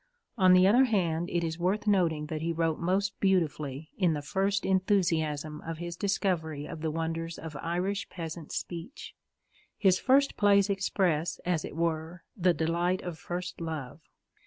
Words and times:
On 0.35 0.53
the 0.53 0.65
other 0.65 0.85
hand, 0.85 1.29
it 1.29 1.43
is 1.43 1.59
worth 1.59 1.85
noting 1.85 2.25
that 2.25 2.41
he 2.41 2.51
wrote 2.51 2.79
most 2.79 3.19
beautifully 3.19 3.91
in 3.99 4.13
the 4.13 4.23
first 4.23 4.65
enthusiasm 4.65 5.61
of 5.63 5.77
his 5.77 5.95
discovery 5.95 6.65
of 6.65 6.81
the 6.81 6.89
wonders 6.89 7.37
of 7.37 7.55
Irish 7.57 8.09
peasant 8.09 8.51
speech. 8.51 9.13
His 9.77 9.99
first 9.99 10.37
plays 10.37 10.71
express, 10.71 11.37
as 11.45 11.63
it 11.63 11.75
were, 11.75 12.23
the 12.35 12.51
delight 12.51 13.03
of 13.03 13.19
first 13.19 13.61
love. 13.61 14.01